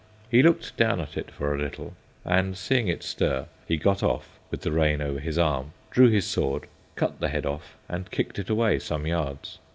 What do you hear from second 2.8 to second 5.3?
it stir, he got off, with the rein over